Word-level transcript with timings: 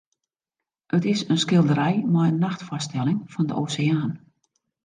It 0.95 1.03
is 1.05 1.21
in 1.31 1.37
skilderij 1.43 1.97
mei 2.13 2.27
in 2.31 2.37
nachtfoarstelling 2.45 3.19
fan 3.33 3.47
de 3.49 3.55
oseaan. 3.61 4.11